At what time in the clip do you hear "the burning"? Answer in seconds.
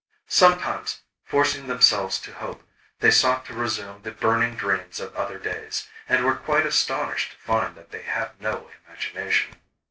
4.01-4.55